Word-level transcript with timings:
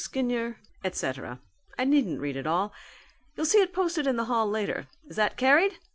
Skinyer, 0.03 0.55
et 0.83 0.95
cetera 0.95 1.39
I 1.77 1.83
needn't 1.85 2.21
read 2.21 2.35
it 2.35 2.47
all. 2.47 2.73
You'll 3.35 3.45
see 3.45 3.59
it 3.59 3.71
posted 3.71 4.07
in 4.07 4.15
the 4.15 4.25
hall 4.25 4.49
later. 4.49 4.87
Is 5.07 5.15
that 5.17 5.37
carried? 5.37 5.77